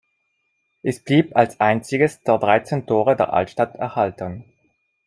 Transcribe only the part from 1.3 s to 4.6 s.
als einziges der dreizehn Tore der Altstadt erhalten.